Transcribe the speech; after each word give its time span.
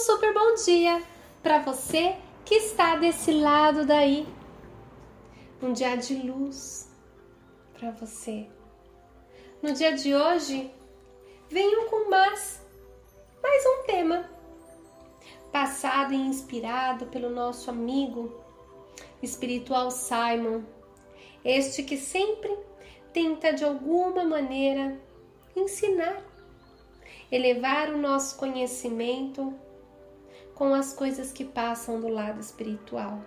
super 0.00 0.32
bom 0.32 0.54
dia 0.54 1.02
para 1.42 1.58
você 1.58 2.16
que 2.42 2.54
está 2.54 2.96
desse 2.96 3.32
lado 3.32 3.84
daí. 3.84 4.26
Um 5.62 5.74
dia 5.74 5.94
de 5.94 6.14
luz 6.14 6.88
para 7.74 7.90
você. 7.90 8.48
No 9.60 9.74
dia 9.74 9.94
de 9.94 10.14
hoje, 10.14 10.72
venho 11.50 11.84
com 11.90 12.08
mais, 12.08 12.64
mais 13.42 13.62
um 13.66 13.82
tema, 13.84 14.30
passado 15.52 16.14
e 16.14 16.16
inspirado 16.16 17.04
pelo 17.06 17.28
nosso 17.28 17.68
amigo 17.68 18.40
espiritual 19.22 19.90
Simon, 19.90 20.62
este 21.44 21.82
que 21.82 21.98
sempre 21.98 22.58
tenta 23.12 23.52
de 23.52 23.64
alguma 23.64 24.24
maneira 24.24 24.98
ensinar, 25.54 26.24
elevar 27.30 27.90
o 27.90 27.98
nosso 27.98 28.38
conhecimento 28.38 29.54
com 30.60 30.74
as 30.74 30.92
coisas 30.92 31.32
que 31.32 31.42
passam 31.42 32.02
do 32.02 32.08
lado 32.08 32.38
espiritual. 32.38 33.22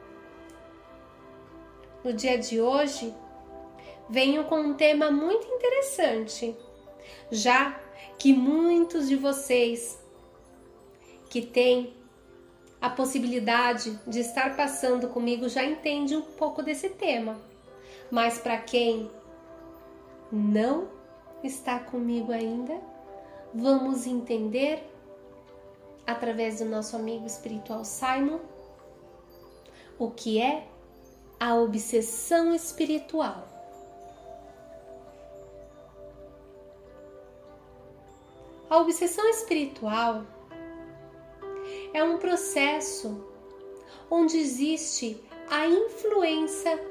No 2.04 2.14
dia 2.14 2.38
de 2.38 2.62
hoje, 2.62 3.12
venho 4.08 4.44
com 4.44 4.60
um 4.60 4.76
tema 4.76 5.10
muito 5.10 5.48
interessante, 5.48 6.56
já 7.32 7.76
que 8.20 8.32
muitos 8.32 9.10
de 9.10 9.16
vocês 9.16 10.00
que 11.28 11.42
têm 11.42 11.96
a 12.80 12.88
possibilidade 12.88 14.00
de 14.06 14.20
estar 14.20 14.56
passando 14.56 15.08
comigo 15.08 15.50
já 15.50 15.64
entendem 15.64 16.18
um 16.18 16.22
pouco 16.22 16.62
desse 16.62 16.90
tema. 16.90 17.42
Mas 18.12 18.38
para 18.38 18.58
quem 18.60 19.10
não 20.32 20.88
está 21.44 21.80
comigo 21.80 22.32
ainda, 22.32 22.80
vamos 23.52 24.06
entender 24.06 24.93
através 26.06 26.60
do 26.60 26.66
nosso 26.66 26.96
amigo 26.96 27.26
espiritual 27.26 27.84
Simon 27.86 28.40
o 29.98 30.12
que 30.12 30.42
é 30.42 30.68
a 31.40 31.56
obsessão 31.56 32.54
espiritual. 32.54 33.48
A 38.70 38.78
obsessão 38.78 39.30
espiritual 39.30 40.26
é 41.94 42.04
um 42.04 42.18
processo 42.18 43.24
onde 44.10 44.38
existe 44.38 45.24
a 45.50 45.68
influência 45.68 46.82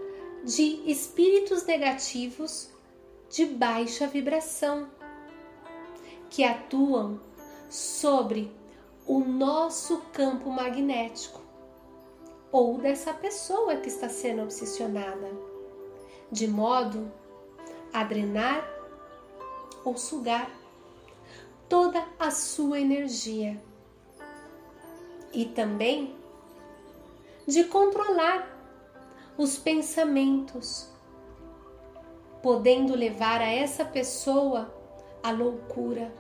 de 0.45 0.91
espíritos 0.91 1.65
negativos 1.65 2.71
de 3.31 3.47
baixa 3.47 4.07
vibração 4.07 4.89
que 6.31 6.45
atuam 6.45 7.21
sobre 7.69 8.51
o 9.07 9.19
nosso 9.19 9.99
campo 10.13 10.51
magnético 10.51 11.41
ou 12.51 12.79
dessa 12.79 13.13
pessoa 13.13 13.77
que 13.77 13.89
está 13.89 14.09
sendo 14.09 14.43
obsessionada, 14.43 15.31
de 16.31 16.47
modo 16.47 17.11
a 17.93 18.05
drenar 18.05 18.69
ou 19.85 19.97
sugar 19.97 20.51
toda 21.69 22.07
a 22.19 22.31
sua 22.31 22.79
energia 22.79 23.61
e 25.33 25.47
também 25.47 26.15
de 27.47 27.65
controlar 27.65 28.47
os 29.37 29.59
pensamentos, 29.59 30.89
podendo 32.43 32.95
levar 32.95 33.41
a 33.41 33.51
essa 33.51 33.85
pessoa 33.85 34.73
à 35.23 35.33
loucura 35.33 36.13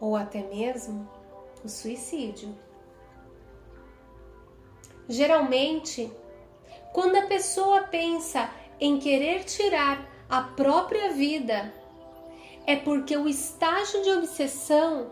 ou 0.00 0.16
até 0.16 0.42
mesmo 0.42 1.17
o 1.64 1.68
suicídio. 1.68 2.56
Geralmente, 5.08 6.12
quando 6.92 7.16
a 7.16 7.26
pessoa 7.26 7.82
pensa 7.82 8.50
em 8.80 8.98
querer 8.98 9.44
tirar 9.44 10.06
a 10.28 10.42
própria 10.42 11.12
vida, 11.12 11.72
é 12.66 12.76
porque 12.76 13.16
o 13.16 13.26
estágio 13.26 14.02
de 14.02 14.10
obsessão 14.10 15.10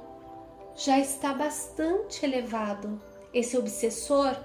já 0.76 0.98
está 0.98 1.32
bastante 1.32 2.24
elevado. 2.24 3.00
Esse 3.32 3.56
obsessor 3.56 4.36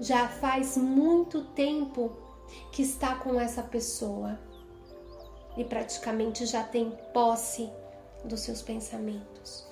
já 0.00 0.28
faz 0.28 0.76
muito 0.76 1.44
tempo 1.44 2.12
que 2.72 2.82
está 2.82 3.14
com 3.16 3.40
essa 3.40 3.62
pessoa 3.62 4.38
e 5.56 5.64
praticamente 5.64 6.44
já 6.46 6.62
tem 6.62 6.90
posse 7.12 7.70
dos 8.24 8.40
seus 8.40 8.60
pensamentos. 8.60 9.65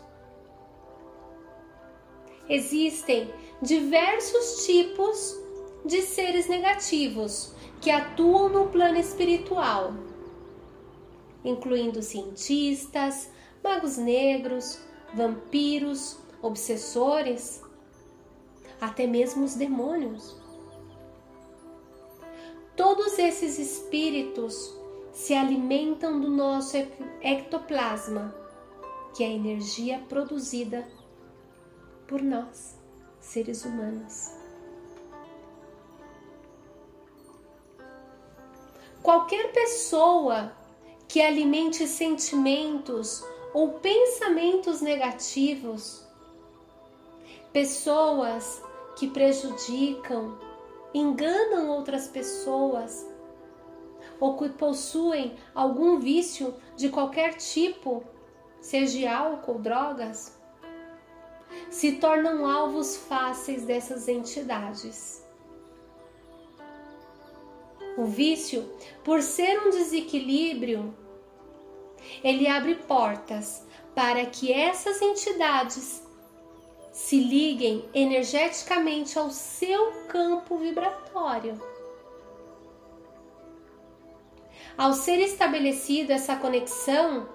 Existem 2.49 3.32
diversos 3.62 4.66
tipos 4.66 5.41
de 5.84 6.03
seres 6.03 6.49
negativos 6.49 7.55
que 7.81 7.91
atuam 7.91 8.49
no 8.49 8.69
plano 8.69 8.99
espiritual, 8.99 9.94
incluindo 11.44 12.03
cientistas, 12.03 13.31
magos 13.62 13.97
negros, 13.97 14.78
vampiros, 15.15 16.19
obsessores, 16.43 17.62
até 18.81 19.06
mesmo 19.06 19.44
os 19.44 19.55
demônios. 19.55 20.37
Todos 22.76 23.19
esses 23.19 23.59
espíritos 23.59 24.75
se 25.12 25.32
alimentam 25.32 26.21
do 26.21 26.28
nosso 26.28 26.76
ectoplasma, 27.22 28.34
que 29.15 29.22
é 29.22 29.28
a 29.28 29.32
energia 29.32 30.03
produzida 30.09 30.87
por 32.06 32.22
nós, 32.22 32.78
seres 33.20 33.65
humanos. 33.65 34.31
Qualquer 39.03 39.53
pessoa 39.53 40.53
que 41.06 41.20
alimente 41.20 41.87
sentimentos 41.87 43.25
ou 43.53 43.75
pensamentos 43.75 44.81
negativos, 44.81 46.06
pessoas 47.53 48.62
que 48.97 49.09
prejudicam, 49.09 50.38
enganam 50.94 51.69
outras 51.69 52.09
pessoas 52.09 53.06
ou 54.19 54.37
que 54.37 54.48
possuem 54.50 55.37
algum 55.54 55.98
vício 55.98 56.54
de 56.76 56.88
qualquer 56.88 57.34
tipo, 57.34 58.03
seja 58.60 59.14
álcool, 59.14 59.59
drogas, 59.59 60.41
se 61.70 61.92
tornam 61.92 62.47
alvos 62.47 62.97
fáceis 62.97 63.65
dessas 63.65 64.09
entidades. 64.09 65.25
O 67.97 68.06
vício, 68.06 68.69
por 69.04 69.22
ser 69.22 69.60
um 69.60 69.70
desequilíbrio, 69.70 70.94
ele 72.22 72.47
abre 72.47 72.75
portas 72.75 73.64
para 73.94 74.26
que 74.26 74.53
essas 74.53 75.00
entidades 75.00 76.03
se 76.93 77.19
liguem 77.19 77.88
energeticamente 77.93 79.19
ao 79.19 79.31
seu 79.31 79.93
campo 80.09 80.56
vibratório. 80.56 81.60
Ao 84.76 84.93
ser 84.93 85.19
estabelecida 85.20 86.14
essa 86.14 86.37
conexão, 86.37 87.28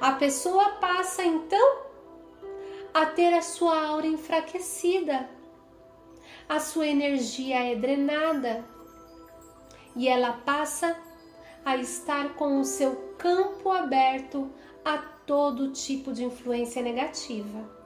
a 0.00 0.12
pessoa 0.12 0.70
passa 0.72 1.24
então 1.24 1.91
a 2.92 3.06
ter 3.06 3.32
a 3.32 3.42
sua 3.42 3.86
aura 3.86 4.06
enfraquecida, 4.06 5.28
a 6.48 6.60
sua 6.60 6.86
energia 6.86 7.72
é 7.72 7.74
drenada 7.74 8.64
e 9.96 10.08
ela 10.08 10.32
passa 10.32 10.96
a 11.64 11.76
estar 11.76 12.34
com 12.34 12.60
o 12.60 12.64
seu 12.64 13.14
campo 13.16 13.70
aberto 13.70 14.50
a 14.84 14.98
todo 14.98 15.72
tipo 15.72 16.12
de 16.12 16.24
influência 16.24 16.82
negativa. 16.82 17.82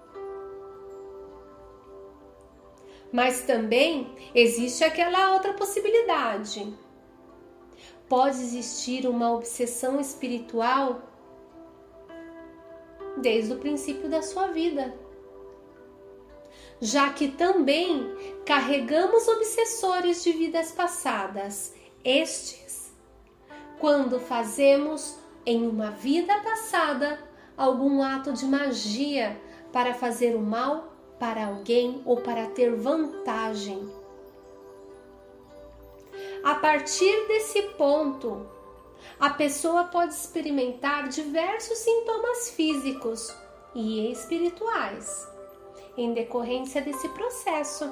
Mas 3.12 3.42
também 3.42 4.14
existe 4.34 4.82
aquela 4.82 5.34
outra 5.34 5.52
possibilidade. 5.52 6.74
Pode 8.08 8.36
existir 8.36 9.06
uma 9.06 9.32
obsessão 9.32 10.00
espiritual 10.00 11.02
desde 13.16 13.52
o 13.52 13.58
princípio 13.58 14.08
da 14.08 14.22
sua 14.22 14.48
vida. 14.48 14.94
Já 16.80 17.10
que 17.10 17.28
também 17.28 18.14
carregamos 18.44 19.26
obsessores 19.28 20.22
de 20.22 20.32
vidas 20.32 20.72
passadas, 20.72 21.74
estes, 22.04 22.92
quando 23.78 24.20
fazemos 24.20 25.16
em 25.44 25.66
uma 25.66 25.90
vida 25.90 26.38
passada 26.40 27.18
algum 27.56 28.02
ato 28.02 28.32
de 28.32 28.44
magia 28.44 29.40
para 29.72 29.94
fazer 29.94 30.34
o 30.34 30.40
mal 30.40 30.92
para 31.18 31.46
alguém 31.46 32.02
ou 32.04 32.18
para 32.18 32.46
ter 32.48 32.74
vantagem. 32.74 33.90
A 36.44 36.54
partir 36.54 37.26
desse 37.26 37.62
ponto, 37.76 38.46
a 39.18 39.30
pessoa 39.30 39.84
pode 39.84 40.12
experimentar 40.12 41.08
diversos 41.08 41.78
sintomas 41.78 42.50
físicos 42.50 43.34
e 43.74 44.10
espirituais 44.12 45.26
em 45.96 46.12
decorrência 46.12 46.82
desse 46.82 47.08
processo. 47.10 47.90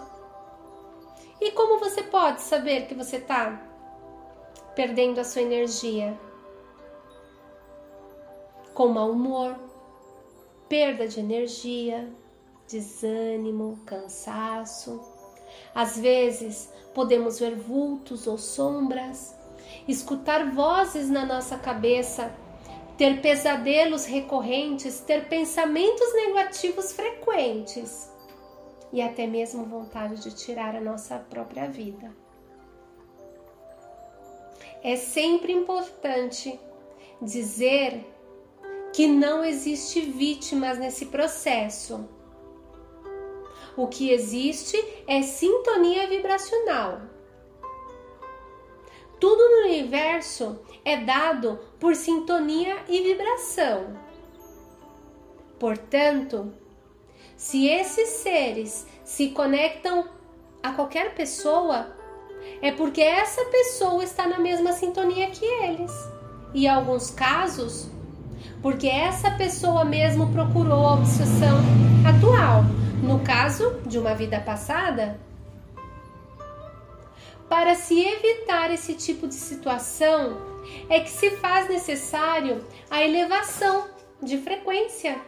E 1.40 1.50
como 1.52 1.78
você 1.78 2.02
pode 2.02 2.42
saber 2.42 2.86
que 2.86 2.94
você 2.94 3.16
está 3.16 3.60
perdendo 4.74 5.18
a 5.20 5.24
sua 5.24 5.42
energia? 5.42 6.18
Com 8.74 8.88
mau 8.88 9.10
humor, 9.10 9.56
perda 10.68 11.06
de 11.06 11.20
energia, 11.20 12.12
desânimo, 12.68 13.80
cansaço. 13.86 15.00
Às 15.74 15.98
vezes 15.98 16.72
podemos 16.94 17.38
ver 17.38 17.54
vultos 17.54 18.26
ou 18.26 18.38
sombras, 18.38 19.36
escutar 19.86 20.50
vozes 20.50 21.08
na 21.08 21.24
nossa 21.24 21.56
cabeça, 21.58 22.34
ter 22.96 23.20
pesadelos 23.20 24.06
recorrentes, 24.06 25.00
ter 25.00 25.28
pensamentos 25.28 26.14
negativos 26.14 26.92
frequentes 26.92 28.10
e 28.92 29.02
até 29.02 29.26
mesmo 29.26 29.64
vontade 29.64 30.22
de 30.22 30.34
tirar 30.34 30.76
a 30.76 30.80
nossa 30.80 31.18
própria 31.18 31.68
vida. 31.68 32.14
É 34.82 34.96
sempre 34.96 35.52
importante 35.52 36.60
dizer 37.20 38.04
que 38.92 39.06
não 39.06 39.44
existe 39.44 40.00
vítimas 40.00 40.78
nesse 40.78 41.06
processo. 41.06 42.08
O 43.76 43.88
que 43.88 44.10
existe 44.10 44.76
é 45.08 45.22
sintonia 45.22 46.06
vibracional. 46.06 47.13
Tudo 49.24 49.42
no 49.42 49.68
universo 49.68 50.60
é 50.84 50.98
dado 50.98 51.58
por 51.80 51.96
sintonia 51.96 52.76
e 52.86 53.00
vibração. 53.00 53.96
Portanto, 55.58 56.52
se 57.34 57.66
esses 57.66 58.06
seres 58.06 58.86
se 59.02 59.30
conectam 59.30 60.06
a 60.62 60.72
qualquer 60.72 61.14
pessoa, 61.14 61.96
é 62.60 62.70
porque 62.70 63.00
essa 63.00 63.42
pessoa 63.46 64.04
está 64.04 64.28
na 64.28 64.38
mesma 64.38 64.74
sintonia 64.74 65.30
que 65.30 65.46
eles. 65.46 65.90
E 66.52 66.66
em 66.66 66.68
alguns 66.68 67.10
casos, 67.10 67.88
porque 68.60 68.88
essa 68.88 69.30
pessoa 69.30 69.86
mesmo 69.86 70.30
procurou 70.34 70.86
a 70.86 70.94
obsessão 70.96 71.56
atual, 72.06 72.62
no 73.02 73.20
caso 73.20 73.80
de 73.86 73.98
uma 73.98 74.14
vida 74.14 74.38
passada. 74.38 75.18
Para 77.48 77.74
se 77.74 78.02
evitar 78.02 78.72
esse 78.72 78.94
tipo 78.94 79.26
de 79.28 79.34
situação, 79.34 80.36
é 80.88 81.00
que 81.00 81.10
se 81.10 81.30
faz 81.32 81.68
necessário 81.68 82.64
a 82.90 83.02
elevação 83.02 83.88
de 84.22 84.38
frequência. 84.38 85.20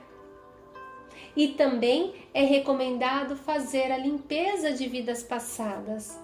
E 1.36 1.48
também 1.48 2.14
é 2.32 2.42
recomendado 2.42 3.36
fazer 3.36 3.92
a 3.92 3.98
limpeza 3.98 4.72
de 4.72 4.88
vidas 4.88 5.22
passadas 5.22 6.18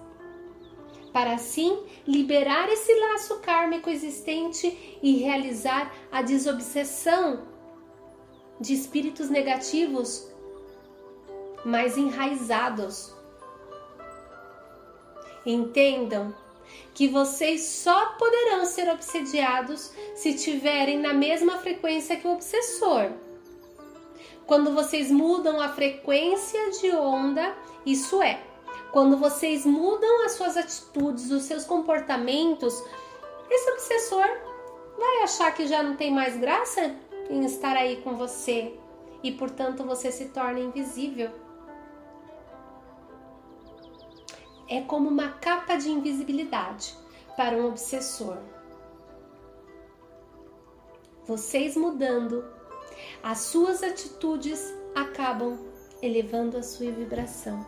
para 1.13 1.35
assim 1.35 1.85
liberar 2.07 2.67
esse 2.69 2.91
laço 2.95 3.39
kármico 3.39 3.89
existente 3.89 4.99
e 5.01 5.17
realizar 5.17 5.93
a 6.11 6.23
desobsessão 6.23 7.43
de 8.59 8.73
espíritos 8.73 9.29
negativos 9.29 10.27
mais 11.63 11.97
enraizados. 11.97 13.12
Entendam 15.45 16.33
que 16.93 17.07
vocês 17.07 17.63
só 17.63 18.13
poderão 18.17 18.65
ser 18.65 18.89
obsediados 18.89 19.91
se 20.15 20.33
tiverem 20.35 20.99
na 20.99 21.13
mesma 21.13 21.57
frequência 21.57 22.15
que 22.15 22.27
o 22.27 22.33
obsessor. 22.33 23.11
Quando 24.45 24.73
vocês 24.73 25.09
mudam 25.09 25.59
a 25.59 25.69
frequência 25.69 26.71
de 26.71 26.91
onda, 26.91 27.55
isso 27.85 28.21
é, 28.21 28.41
quando 28.91 29.17
vocês 29.17 29.65
mudam 29.65 30.25
as 30.25 30.33
suas 30.33 30.55
atitudes, 30.55 31.31
os 31.31 31.43
seus 31.43 31.65
comportamentos, 31.65 32.83
esse 33.49 33.71
obsessor 33.71 34.27
vai 34.97 35.23
achar 35.23 35.51
que 35.53 35.67
já 35.67 35.81
não 35.81 35.95
tem 35.95 36.11
mais 36.11 36.37
graça 36.37 36.95
em 37.29 37.43
estar 37.45 37.75
aí 37.75 38.01
com 38.01 38.15
você 38.15 38.73
e, 39.23 39.31
portanto, 39.31 39.83
você 39.83 40.11
se 40.11 40.25
torna 40.25 40.59
invisível. 40.59 41.31
É 44.73 44.81
como 44.81 45.07
uma 45.07 45.33
capa 45.33 45.75
de 45.75 45.87
invisibilidade 45.87 46.95
para 47.37 47.55
um 47.55 47.67
obsessor. 47.67 48.39
Vocês 51.27 51.77
mudando, 51.77 52.43
as 53.21 53.37
suas 53.37 53.83
atitudes 53.83 54.73
acabam 54.95 55.59
elevando 56.01 56.57
a 56.57 56.63
sua 56.63 56.89
vibração. 56.89 57.63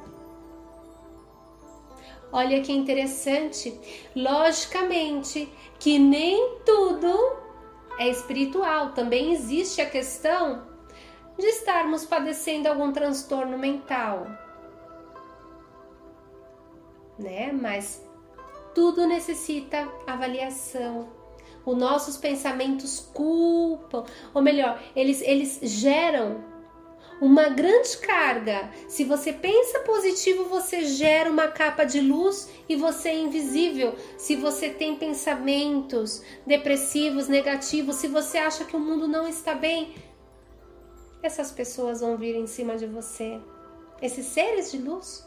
Olha 2.32 2.60
que 2.64 2.72
interessante. 2.72 3.80
Logicamente 4.16 5.48
que 5.78 6.00
nem 6.00 6.58
tudo 6.66 7.16
é 8.00 8.10
espiritual. 8.10 8.94
Também 8.94 9.32
existe 9.32 9.80
a 9.80 9.88
questão 9.88 10.68
de 11.38 11.46
estarmos 11.46 12.04
padecendo 12.04 12.68
algum 12.68 12.92
transtorno 12.92 13.60
mental. 13.60 14.45
Né? 17.18 17.52
Mas 17.52 18.04
tudo 18.74 19.08
necessita 19.08 19.88
avaliação. 20.06 21.10
Os 21.66 21.76
nossos 21.76 22.18
pensamentos 22.18 23.00
culpam, 23.14 24.04
ou 24.34 24.42
melhor, 24.42 24.80
eles, 24.96 25.22
eles 25.22 25.60
geram 25.64 26.44
uma 27.20 27.50
grande 27.50 27.98
carga. 27.98 28.70
Se 28.88 29.04
você 29.04 29.32
pensa 29.34 29.80
positivo, 29.80 30.46
você 30.46 30.86
gera 30.86 31.30
uma 31.30 31.48
capa 31.48 31.84
de 31.84 32.02
luz 32.02 32.50
e 32.68 32.76
você 32.76 33.10
é 33.10 33.18
invisível. 33.18 33.96
Se 34.18 34.36
você 34.36 34.70
tem 34.70 34.96
pensamentos 34.96 36.22
depressivos, 36.46 37.28
negativos, 37.28 37.96
se 37.96 38.08
você 38.08 38.38
acha 38.38 38.66
que 38.66 38.76
o 38.76 38.80
mundo 38.80 39.08
não 39.08 39.28
está 39.28 39.56
bem, 39.56 39.96
essas 41.24 41.52
pessoas 41.52 42.02
vão 42.02 42.18
vir 42.18 42.36
em 42.36 42.48
cima 42.48 42.78
de 42.78 42.86
você. 42.86 43.40
Esses 44.02 44.26
seres 44.28 44.72
de 44.72 44.78
luz 44.78 45.26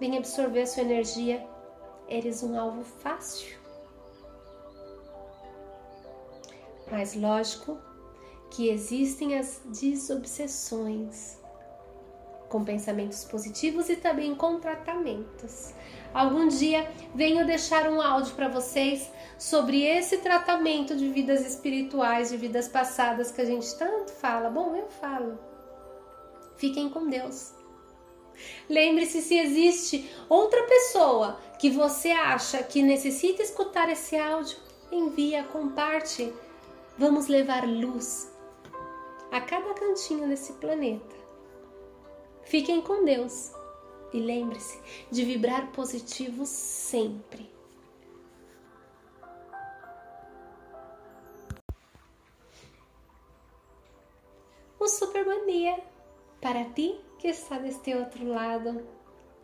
vêm 0.00 0.16
absorver 0.16 0.66
sua 0.66 0.82
energia. 0.82 1.46
Eres 2.08 2.42
um 2.42 2.58
alvo 2.58 2.82
fácil. 2.82 3.60
Mas 6.90 7.14
lógico 7.14 7.78
que 8.50 8.68
existem 8.68 9.38
as 9.38 9.62
desobsessões, 9.66 11.38
com 12.48 12.64
pensamentos 12.64 13.24
positivos 13.24 13.88
e 13.88 13.94
também 13.94 14.34
com 14.34 14.58
tratamentos. 14.58 15.72
Algum 16.12 16.48
dia 16.48 16.90
venho 17.14 17.46
deixar 17.46 17.88
um 17.88 18.02
áudio 18.02 18.34
para 18.34 18.48
vocês 18.48 19.08
sobre 19.38 19.84
esse 19.84 20.18
tratamento 20.18 20.96
de 20.96 21.08
vidas 21.08 21.46
espirituais, 21.46 22.30
de 22.30 22.36
vidas 22.36 22.66
passadas 22.66 23.30
que 23.30 23.40
a 23.40 23.44
gente 23.44 23.72
tanto 23.78 24.10
fala. 24.10 24.50
Bom, 24.50 24.74
eu 24.74 24.88
falo. 24.88 25.38
Fiquem 26.56 26.90
com 26.90 27.08
Deus. 27.08 27.59
Lembre-se 28.68 29.22
se 29.22 29.36
existe 29.36 30.10
outra 30.28 30.62
pessoa 30.64 31.40
que 31.58 31.70
você 31.70 32.10
acha 32.10 32.62
que 32.62 32.82
necessita 32.82 33.42
escutar 33.42 33.88
esse 33.90 34.16
áudio, 34.16 34.56
envia, 34.90 35.44
comparte. 35.44 36.32
Vamos 36.96 37.28
levar 37.28 37.66
luz 37.66 38.30
a 39.30 39.40
cada 39.40 39.74
cantinho 39.74 40.28
desse 40.28 40.52
planeta. 40.54 41.16
Fiquem 42.44 42.80
com 42.80 43.04
Deus 43.04 43.52
e 44.12 44.18
lembre-se 44.18 44.80
de 45.10 45.24
vibrar 45.24 45.70
positivo 45.72 46.44
sempre. 46.44 47.50
Um 54.80 54.88
super 54.88 55.24
bom 55.24 55.46
dia 55.46 55.78
para 56.40 56.64
ti 56.70 56.98
que 57.20 57.28
está 57.28 57.58
deste 57.58 57.94
outro 57.94 58.26
lado, 58.26 58.80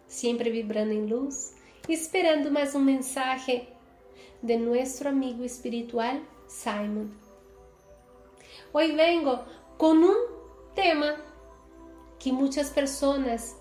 sempre 0.08 0.50
vibrando 0.50 0.92
em 0.92 1.04
luz, 1.04 1.54
esperando 1.86 2.50
mais 2.50 2.74
um 2.74 2.80
mensagem 2.80 3.68
de 4.42 4.56
nosso 4.56 5.06
amigo 5.06 5.44
espiritual 5.44 6.22
Simon. 6.48 7.10
Hoy 8.72 8.92
vengo 8.92 9.44
con 9.76 10.02
un 10.02 10.16
tema 10.74 11.16
que 12.18 12.32
muchas 12.32 12.70
personas 12.70 13.54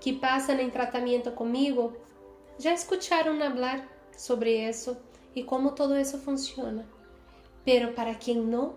que 0.00 0.14
pasan 0.14 0.58
en 0.58 0.72
tratamiento 0.72 1.36
conmigo 1.36 1.92
já 2.58 2.72
escucharon 2.72 3.40
hablar 3.40 3.88
sobre 4.16 4.68
eso 4.68 5.00
y 5.32 5.44
cómo 5.44 5.74
todo 5.74 5.94
eso 5.94 6.18
funciona. 6.18 6.84
Pero 7.64 7.94
para 7.94 8.18
quien 8.18 8.50
no, 8.50 8.74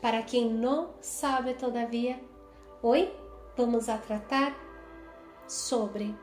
para 0.00 0.24
quien 0.24 0.60
no 0.60 0.94
sabe 1.00 1.54
todavía, 1.54 2.20
hoy 2.80 3.08
vamos 3.60 3.88
a 3.88 4.00
tratar 4.00 4.54
sobre 5.46 6.14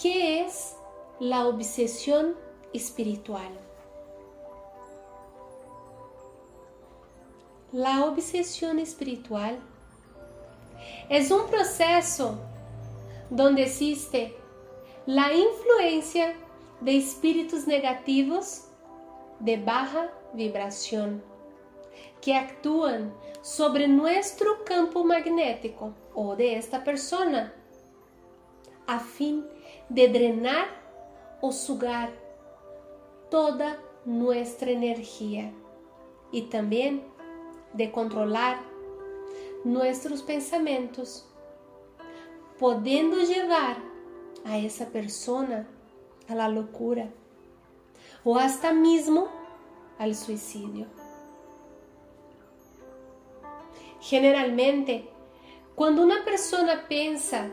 qué 0.00 0.40
es 0.44 0.74
la 1.20 1.46
obsesión 1.46 2.34
espiritual. 2.72 3.52
La 7.72 8.06
obsesión 8.06 8.78
espiritual 8.78 9.58
Es 11.08 11.30
un 11.30 11.46
proceso 11.48 12.38
donde 13.28 13.64
existe 13.64 14.36
la 15.04 15.32
influencia 15.32 16.34
de 16.80 16.96
espíritus 16.96 17.66
negativos 17.66 18.68
de 19.40 19.56
baja 19.56 20.10
vibración 20.32 21.22
que 22.20 22.34
actúan 22.34 23.12
sobre 23.42 23.88
nuestro 23.88 24.64
campo 24.64 25.04
magnético 25.04 25.94
o 26.14 26.36
de 26.36 26.56
esta 26.56 26.82
persona 26.82 27.52
a 28.86 28.98
fin 29.00 29.44
de 29.88 30.08
drenar 30.08 30.66
o 31.40 31.52
sugar 31.52 32.10
toda 33.30 33.78
nuestra 34.04 34.70
energía 34.70 35.52
y 36.30 36.42
también 36.42 37.02
de 37.72 37.90
controlar 37.90 38.60
nuestros 39.64 40.22
pensamientos, 40.22 41.26
podendo 42.58 43.16
llevar 43.18 43.76
a 44.44 44.58
esa 44.58 44.86
persona 44.86 45.66
a 46.28 46.34
la 46.34 46.48
locura 46.48 47.10
o 48.24 48.38
hasta 48.38 48.72
mismo 48.72 49.28
al 49.98 50.14
suicidio. 50.14 50.86
Generalmente, 54.00 55.08
cuando 55.74 56.02
una 56.02 56.24
persona 56.24 56.86
piensa 56.88 57.50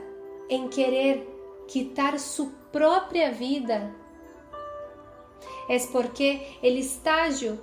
en 0.50 0.70
querer 0.70 1.28
quitar 1.68 2.20
su 2.20 2.52
propia 2.72 3.32
vida, 3.32 3.96
es 5.70 5.88
porque 5.88 6.58
el 6.62 6.78
estágio 6.78 7.58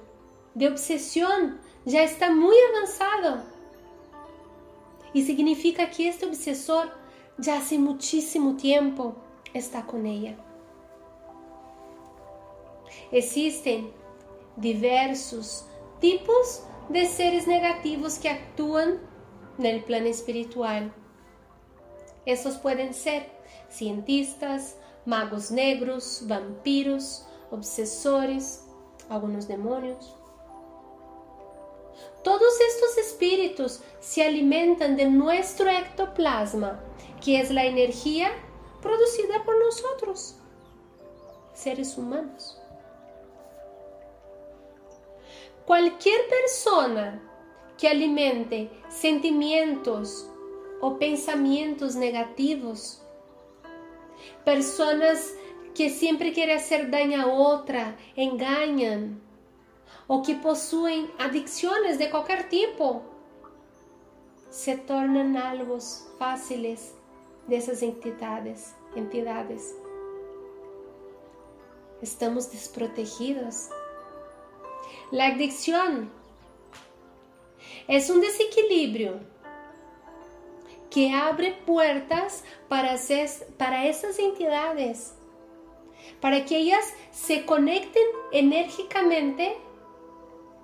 de 0.54 0.68
obsesión 0.68 1.60
ya 1.84 2.02
está 2.02 2.30
muy 2.30 2.56
avanzado. 2.74 3.42
Y 5.12 5.24
significa 5.24 5.90
que 5.90 6.08
este 6.08 6.26
obsesor 6.26 6.90
ya 7.38 7.58
hace 7.58 7.78
muchísimo 7.78 8.56
tiempo 8.56 9.16
está 9.54 9.86
con 9.86 10.06
ella. 10.06 10.36
Existen 13.10 13.90
diversos 14.56 15.66
tipos 16.00 16.62
de 16.90 17.06
seres 17.06 17.46
negativos 17.46 18.18
que 18.18 18.28
actúan 18.28 18.98
en 19.58 19.66
el 19.66 19.84
plano 19.84 20.06
espiritual. 20.06 20.92
Estos 22.26 22.56
pueden 22.58 22.94
ser 22.94 23.30
cientistas, 23.70 24.76
magos 25.06 25.52
negros, 25.52 26.24
vampiros, 26.26 27.26
obsesores, 27.52 28.64
algunos 29.08 29.46
demonios. 29.46 30.16
Todos 32.24 32.52
estos 32.60 32.98
espíritus 32.98 33.80
se 34.00 34.24
alimentan 34.24 34.96
de 34.96 35.06
nuestro 35.06 35.70
ectoplasma, 35.70 36.80
que 37.24 37.40
es 37.40 37.50
la 37.50 37.64
energía 37.64 38.30
producida 38.82 39.44
por 39.44 39.58
nosotros, 39.64 40.36
seres 41.54 41.96
humanos. 41.96 42.59
Cualquier 45.70 46.28
persona 46.28 47.22
que 47.78 47.86
alimente 47.86 48.68
sentimientos 48.88 50.28
o 50.80 50.98
pensamientos 50.98 51.94
negativos, 51.94 53.00
personas 54.44 55.32
que 55.72 55.88
siempre 55.88 56.32
quieren 56.32 56.56
hacer 56.56 56.90
daño 56.90 57.22
a 57.22 57.26
otra, 57.28 57.96
engañan, 58.16 59.22
o 60.08 60.22
que 60.22 60.34
possuem 60.34 61.08
adicciones 61.20 62.00
de 62.00 62.10
qualquer 62.10 62.48
tipo, 62.48 63.02
se 64.48 64.76
tornam 64.76 65.36
alvos 65.36 66.10
fáceis 66.18 66.96
dessas 67.46 67.80
entidades, 67.84 68.74
entidades. 68.96 69.72
Estamos 72.02 72.50
desprotegidos. 72.50 73.70
La 75.10 75.26
adicción 75.26 76.08
es 77.88 78.10
un 78.10 78.20
desequilibrio 78.20 79.18
que 80.88 81.12
abre 81.12 81.52
puertas 81.66 82.44
para, 82.68 82.96
para 83.56 83.86
esas 83.86 84.20
entidades, 84.20 85.14
para 86.20 86.44
que 86.44 86.58
ellas 86.58 86.84
se 87.10 87.44
conecten 87.44 88.04
enérgicamente 88.30 89.56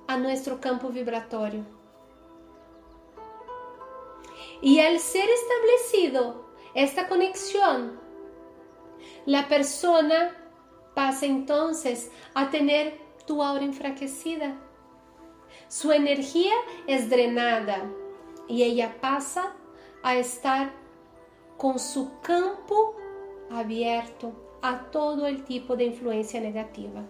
a 0.07 0.17
nuestro 0.17 0.61
campo 0.61 0.91
vibratorio. 0.91 1.65
Y 4.63 4.79
al 4.79 5.01
ser 5.01 5.29
establecido 5.29 6.47
esta 6.75 7.09
conexión, 7.09 7.99
la 9.25 9.49
persona 9.49 10.37
pasa 10.95 11.27
entonces 11.27 12.13
a 12.35 12.49
tener 12.51 13.06
tu 13.27 13.43
aura 13.43 13.65
enfraquecida. 13.65 14.57
Su 15.69 15.93
energía 15.93 16.55
es 16.87 17.11
drenada 17.11 17.91
y 18.49 18.63
ella 18.63 18.97
pasa 19.01 19.55
a 20.03 20.17
estar 20.17 20.73
con 21.57 21.79
su 21.79 22.21
campo 22.21 22.97
abierto 23.51 24.33
a 24.63 24.91
todo 24.91 25.27
el 25.27 25.45
tipo 25.45 25.77
de 25.77 25.85
influencia 25.85 26.41
negativa. 26.41 27.03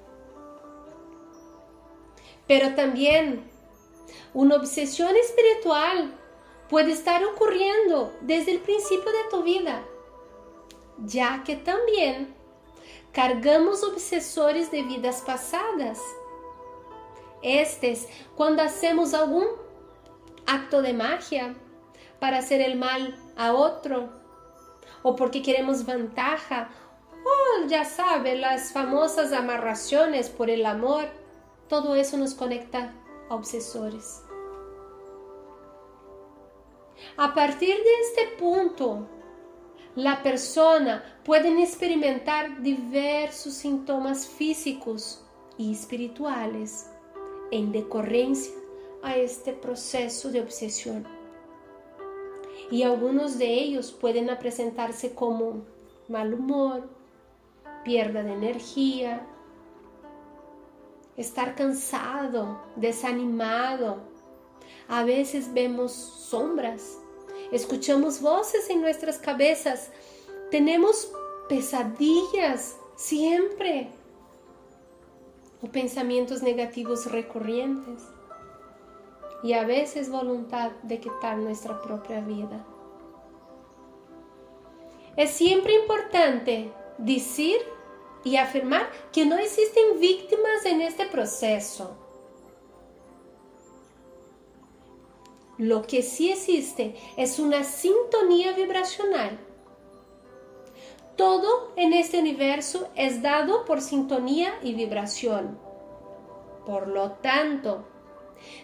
Pero 2.46 2.74
también 2.74 3.50
una 4.32 4.56
obsesión 4.56 5.14
espiritual 5.16 6.14
puede 6.68 6.92
estar 6.92 7.24
ocurriendo 7.24 8.12
desde 8.20 8.52
el 8.52 8.60
principio 8.60 9.10
de 9.10 9.30
tu 9.30 9.42
vida, 9.42 9.84
ya 11.04 11.42
que 11.44 11.56
también 11.56 12.35
cargamos 13.16 13.82
obsesores 13.82 14.70
de 14.70 14.82
vidas 14.82 15.22
pasadas. 15.22 15.98
Estes, 17.40 18.06
cuando 18.36 18.62
hacemos 18.62 19.14
algún 19.14 19.46
acto 20.44 20.82
de 20.82 20.92
magia 20.92 21.54
para 22.20 22.36
hacer 22.36 22.60
el 22.60 22.76
mal 22.76 23.16
a 23.38 23.54
otro, 23.54 24.10
o 25.02 25.16
porque 25.16 25.42
queremos 25.42 25.86
ventaja, 25.86 26.68
o 27.24 27.66
ya 27.68 27.86
sabe, 27.86 28.36
las 28.36 28.74
famosas 28.74 29.32
amarraciones 29.32 30.28
por 30.28 30.50
el 30.50 30.66
amor 30.66 31.06
todo 31.70 31.94
eso 31.94 32.18
nos 32.18 32.34
conecta 32.34 32.92
a 33.30 33.34
obsesores. 33.34 34.22
A 37.16 37.32
partir 37.32 37.76
de 37.76 38.00
este 38.02 38.36
punto, 38.38 39.08
la 39.96 40.22
persona 40.22 41.02
puede 41.24 41.48
experimentar 41.62 42.62
diversos 42.62 43.54
sintomas 43.54 44.26
físicos 44.26 45.24
y 45.56 45.72
espirituales 45.72 46.90
en 47.50 47.72
decorrencia 47.72 48.52
a 49.02 49.16
este 49.16 49.54
proceso 49.54 50.30
de 50.30 50.42
obsesión. 50.42 51.06
Y 52.70 52.82
algunos 52.82 53.38
de 53.38 53.46
ellos 53.46 53.90
pueden 53.90 54.28
presentarse 54.38 55.14
como 55.14 55.64
mal 56.08 56.34
humor, 56.34 56.90
pierda 57.82 58.22
de 58.22 58.34
energía, 58.34 59.26
estar 61.16 61.54
cansado, 61.54 62.60
desanimado. 62.76 63.96
A 64.88 65.04
veces 65.04 65.54
vemos 65.54 65.92
sombras, 65.92 66.98
escuchamos 67.52 68.20
voces 68.20 68.68
en 68.70 68.80
nuestras 68.80 69.18
cabezas, 69.18 69.90
tenemos 70.50 71.12
pesadillas 71.48 72.76
siempre 72.96 73.90
o 75.62 75.68
pensamientos 75.68 76.42
negativos 76.42 77.10
recurrentes 77.10 78.02
y 79.42 79.52
a 79.52 79.64
veces 79.64 80.10
voluntad 80.10 80.72
de 80.82 80.98
quitar 80.98 81.36
nuestra 81.38 81.80
propia 81.82 82.20
vida. 82.20 82.64
Es 85.16 85.30
siempre 85.30 85.74
importante 85.74 86.70
decir 86.98 87.56
y 88.24 88.36
afirmar 88.36 88.90
que 89.12 89.24
no 89.24 89.38
existen 89.38 90.00
víctimas 90.00 90.64
en 90.64 90.80
este 90.80 91.06
proceso. 91.06 92.05
Lo 95.58 95.86
que 95.86 96.02
sí 96.02 96.30
existe 96.30 96.94
es 97.16 97.38
una 97.38 97.64
sintonía 97.64 98.52
vibracional. 98.52 99.38
Todo 101.16 101.72
en 101.76 101.94
este 101.94 102.18
universo 102.18 102.88
es 102.94 103.22
dado 103.22 103.64
por 103.64 103.80
sintonía 103.80 104.58
y 104.62 104.74
vibración. 104.74 105.58
Por 106.66 106.88
lo 106.88 107.12
tanto, 107.12 107.86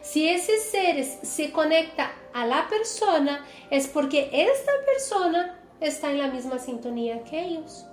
si 0.03 0.29
ese 0.29 0.59
ser 0.59 1.03
se 1.03 1.51
conecta 1.51 2.13
a 2.35 2.45
la 2.45 2.69
persona, 2.69 3.47
es 3.71 3.89
porque 3.89 4.29
esta 4.33 4.73
persona 4.85 5.61
está 5.81 6.11
en 6.11 6.19
la 6.19 6.29
misma 6.29 6.59
sintonía 6.59 7.25
que 7.25 7.43
ellos 7.43 7.87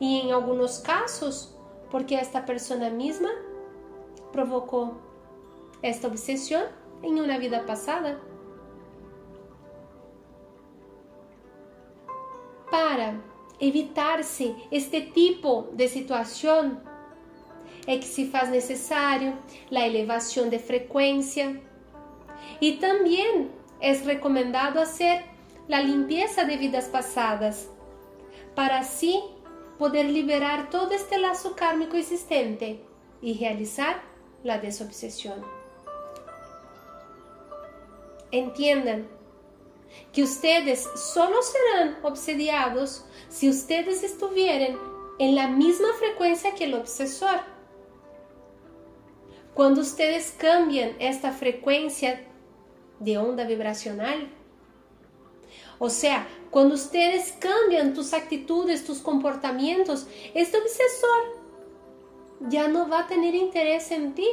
y 0.00 0.20
en 0.20 0.32
algunos 0.32 0.78
casos 0.80 1.56
porque 1.90 2.16
esta 2.16 2.44
persona 2.44 2.90
misma 2.90 3.30
provocó 4.32 4.98
esta 5.82 6.08
obsesión 6.08 6.64
en 7.04 7.20
una 7.20 7.38
vida 7.38 7.64
pasada. 7.64 8.18
para 12.74 13.20
evitar-se 13.60 14.52
este 14.72 15.00
tipo 15.00 15.68
de 15.72 15.86
situação, 15.86 16.80
é 17.86 17.98
que 17.98 18.04
se 18.04 18.26
faz 18.26 18.50
necessário 18.50 19.38
a 19.70 19.86
elevação 19.86 20.48
de 20.48 20.58
frequência 20.58 21.62
e 22.60 22.72
também 22.72 23.48
é 23.80 23.92
recomendado 23.92 24.74
fazer 24.74 25.24
a 25.70 25.80
limpeza 25.80 26.44
de 26.44 26.56
vidas 26.56 26.88
passadas, 26.88 27.70
para 28.56 28.78
assim 28.78 29.22
poder 29.78 30.04
liberar 30.04 30.68
todo 30.68 30.92
este 30.92 31.16
laço 31.16 31.54
kármico 31.54 31.96
existente 31.96 32.80
e 33.22 33.32
realizar 33.32 34.04
a 34.48 34.56
desobsessão. 34.56 35.53
Entendam 38.34 39.06
que 40.12 40.24
ustedes 40.24 40.88
solo 40.96 41.36
serán 41.40 41.98
obsediados 42.02 43.04
si 43.28 43.48
ustedes 43.48 44.02
estuvieran 44.02 44.76
en 45.20 45.36
la 45.36 45.46
misma 45.46 45.86
frecuencia 46.00 46.52
que 46.56 46.64
el 46.64 46.74
obsesor. 46.74 47.38
Cuando 49.54 49.82
ustedes 49.82 50.34
cambian 50.36 50.96
esta 50.98 51.30
frecuencia 51.30 52.26
de 52.98 53.18
onda 53.18 53.44
vibracional, 53.44 54.28
o 55.78 55.88
sea, 55.88 56.26
cuando 56.50 56.74
ustedes 56.74 57.36
cambian 57.38 57.94
tus 57.94 58.14
actitudes, 58.14 58.84
tus 58.84 58.98
comportamientos, 58.98 60.08
este 60.34 60.58
obsesor 60.58 61.44
ya 62.48 62.66
no 62.66 62.88
va 62.88 63.00
a 63.00 63.06
tener 63.06 63.36
interés 63.36 63.92
en 63.92 64.12
ti 64.16 64.26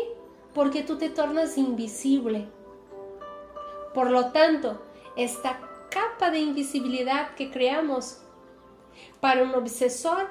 porque 0.56 0.82
tú 0.82 0.98
te 0.98 1.10
tornas 1.10 1.60
invisible. 1.60 2.48
Por 3.94 4.10
lo 4.10 4.32
tanto, 4.32 4.82
esta 5.16 5.60
capa 5.90 6.32
de 6.32 6.40
invisibilidad 6.40 7.36
que 7.36 7.52
creamos 7.52 8.20
para 9.20 9.44
un 9.44 9.54
obsesor 9.54 10.30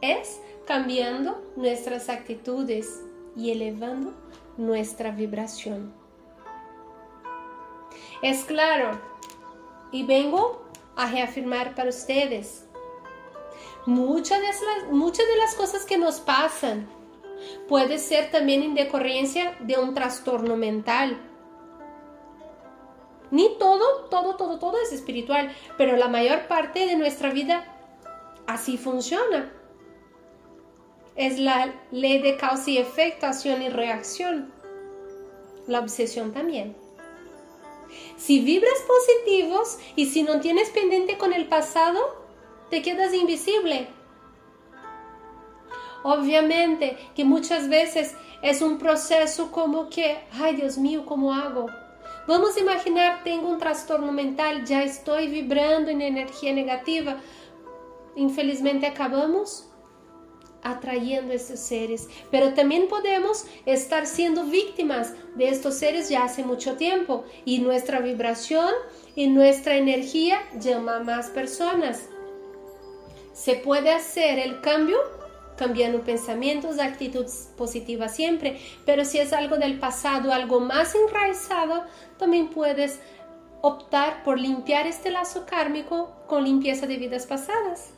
es 0.00 0.40
cambiando 0.66 1.42
nuestras 1.56 2.08
actitudes 2.08 3.02
y 3.36 3.50
elevando 3.50 4.12
nuestra 4.56 5.10
vibración. 5.10 5.92
Es 8.22 8.44
claro, 8.44 8.98
y 9.92 10.04
vengo 10.04 10.62
a 10.96 11.10
reafirmar 11.10 11.74
para 11.74 11.90
ustedes, 11.90 12.66
muchas 13.86 14.40
de 14.40 14.46
las, 14.46 14.92
muchas 14.92 15.26
de 15.26 15.36
las 15.36 15.54
cosas 15.54 15.84
que 15.84 15.98
nos 15.98 16.20
pasan 16.20 16.86
puede 17.68 17.98
ser 17.98 18.30
también 18.30 18.62
en 18.62 18.74
decorrencia 18.74 19.56
de 19.60 19.78
un 19.78 19.94
trastorno 19.94 20.56
mental 20.56 21.18
ni 23.30 23.56
todo, 23.58 24.06
todo, 24.10 24.36
todo, 24.36 24.58
todo 24.58 24.80
es 24.80 24.92
espiritual, 24.92 25.54
pero 25.76 25.96
la 25.96 26.08
mayor 26.08 26.48
parte 26.48 26.86
de 26.86 26.96
nuestra 26.96 27.30
vida 27.30 27.64
así 28.46 28.76
funciona. 28.76 29.52
Es 31.16 31.38
la 31.38 31.72
ley 31.90 32.20
de 32.20 32.36
causa 32.36 32.70
y 32.70 32.78
efecto, 32.78 33.26
acción 33.26 33.62
y 33.62 33.68
reacción. 33.68 34.52
La 35.66 35.80
obsesión 35.80 36.32
también. 36.32 36.74
Si 38.16 38.40
vibras 38.40 38.78
positivos 38.86 39.78
y 39.96 40.06
si 40.06 40.22
no 40.22 40.40
tienes 40.40 40.70
pendiente 40.70 41.18
con 41.18 41.32
el 41.32 41.46
pasado, 41.48 41.98
te 42.70 42.82
quedas 42.82 43.14
invisible. 43.14 43.88
Obviamente 46.02 46.96
que 47.14 47.24
muchas 47.24 47.68
veces 47.68 48.14
es 48.42 48.62
un 48.62 48.78
proceso 48.78 49.50
como 49.52 49.90
que, 49.90 50.18
ay 50.32 50.56
Dios 50.56 50.78
mío, 50.78 51.04
¿cómo 51.04 51.34
hago? 51.34 51.66
Vamos 52.30 52.56
imaginar, 52.56 53.24
tenho 53.24 53.44
um 53.44 53.58
transtorno 53.58 54.12
mental, 54.12 54.64
já 54.64 54.84
estou 54.84 55.16
vibrando 55.16 55.90
em 55.90 56.00
energia 56.00 56.52
negativa. 56.52 57.18
Infelizmente 58.14 58.86
acabamos 58.86 59.68
atrayendo 60.62 61.32
esses 61.32 61.58
seres, 61.58 62.08
pero 62.30 62.54
também 62.54 62.86
podemos 62.86 63.44
estar 63.66 64.06
sendo 64.06 64.44
vítimas 64.44 65.12
de 65.34 65.42
estos 65.42 65.74
seres 65.74 66.08
já 66.08 66.24
há 66.24 66.46
muito 66.46 66.76
tempo 66.76 67.24
e 67.44 67.58
nossa 67.58 68.00
vibração 68.00 68.84
e 69.16 69.26
nossa 69.26 69.74
energia 69.74 70.40
chama 70.62 71.00
mais 71.00 71.30
pessoas. 71.30 72.08
Se 73.32 73.56
pode 73.56 73.90
fazer 73.90 74.52
o 74.52 74.60
cambio 74.60 75.19
cambiando 75.60 76.00
pensamientos, 76.00 76.78
actitudes 76.78 77.50
positivas 77.54 78.16
siempre, 78.16 78.58
pero 78.86 79.04
si 79.04 79.18
es 79.18 79.34
algo 79.34 79.58
del 79.58 79.78
pasado, 79.78 80.32
algo 80.32 80.58
más 80.58 80.94
enraizado, 80.94 81.84
también 82.18 82.48
puedes 82.48 82.98
optar 83.60 84.22
por 84.24 84.40
limpiar 84.40 84.86
este 84.86 85.10
lazo 85.10 85.44
kármico 85.44 86.12
con 86.26 86.44
limpieza 86.44 86.86
de 86.86 86.96
vidas 86.96 87.26
pasadas. 87.26 87.90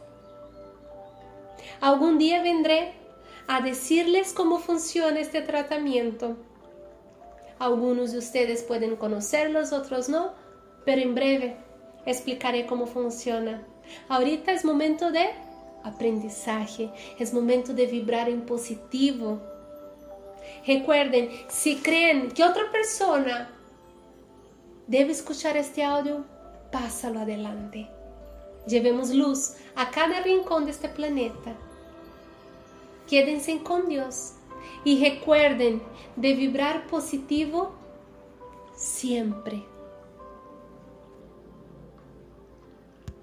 Algún 1.81 2.19
día 2.19 2.43
vendré 2.43 2.95
a 3.47 3.61
decirles 3.61 4.33
cómo 4.33 4.59
funciona 4.59 5.21
este 5.21 5.41
tratamiento. 5.41 6.37
Algunos 7.61 8.11
de 8.11 8.19
ustedes 8.19 8.65
pueden 8.65 8.97
conocerlos, 8.97 9.73
otros 9.73 10.09
no, 10.09 10.33
pero 10.85 11.01
en 11.01 11.15
breve 11.15 11.57
explicaré 12.07 12.67
cómo 12.67 12.87
funciona. 12.87 13.63
Ahorita 14.09 14.51
es 14.51 14.65
momento 14.65 15.13
de 15.13 15.31
aprendizaje, 15.85 16.91
es 17.19 17.33
momento 17.33 17.73
de 17.75 17.87
vibrar 17.87 18.29
en 18.29 18.43
positivo. 18.43 19.41
Recuerden, 20.67 21.31
si 21.49 21.77
creen 21.77 22.31
que 22.31 22.45
otra 22.45 22.71
persona 22.71 23.51
debe 24.87 25.13
escuchar 25.13 25.57
este 25.57 25.83
audio, 25.83 26.25
pásalo 26.71 27.21
adelante. 27.21 27.89
Llevemos 28.67 29.11
luz 29.11 29.55
a 29.75 29.91
cada 29.91 30.21
rincón 30.21 30.65
de 30.65 30.71
este 30.71 30.89
planeta. 30.89 31.55
Quédense 33.09 33.63
con 33.63 33.89
Dios 33.89 34.35
y 34.85 35.03
recuerden 35.03 35.83
de 36.17 36.35
vibrar 36.35 36.87
positivo 36.87 37.73
siempre. 38.77 39.72